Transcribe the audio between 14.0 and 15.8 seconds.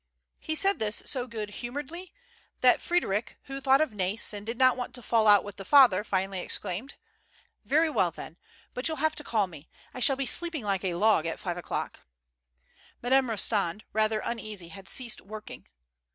uneasy, had ceased working.